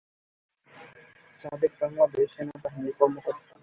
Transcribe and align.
সাবেক 1.43 1.73
বাংলাদেশ 1.81 2.27
সেনাবাহিনীর 2.35 2.95
কর্মকর্তা। 2.99 3.53